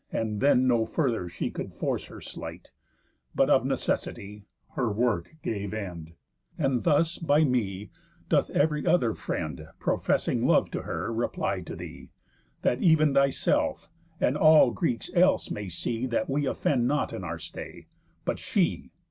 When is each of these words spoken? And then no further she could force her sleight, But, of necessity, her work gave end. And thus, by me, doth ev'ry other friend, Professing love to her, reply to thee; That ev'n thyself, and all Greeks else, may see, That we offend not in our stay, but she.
And 0.11 0.41
then 0.41 0.67
no 0.67 0.83
further 0.83 1.29
she 1.29 1.51
could 1.51 1.75
force 1.75 2.05
her 2.05 2.21
sleight, 2.21 2.71
But, 3.35 3.51
of 3.51 3.63
necessity, 3.67 4.47
her 4.71 4.91
work 4.91 5.35
gave 5.43 5.75
end. 5.75 6.13
And 6.57 6.83
thus, 6.83 7.19
by 7.19 7.43
me, 7.43 7.91
doth 8.27 8.49
ev'ry 8.49 8.87
other 8.87 9.13
friend, 9.13 9.67
Professing 9.77 10.47
love 10.47 10.71
to 10.71 10.81
her, 10.81 11.13
reply 11.13 11.61
to 11.61 11.75
thee; 11.75 12.09
That 12.63 12.81
ev'n 12.83 13.13
thyself, 13.13 13.91
and 14.19 14.35
all 14.35 14.71
Greeks 14.71 15.11
else, 15.13 15.51
may 15.51 15.69
see, 15.69 16.07
That 16.07 16.27
we 16.27 16.47
offend 16.47 16.87
not 16.87 17.13
in 17.13 17.23
our 17.23 17.37
stay, 17.37 17.85
but 18.25 18.39
she. 18.39 18.89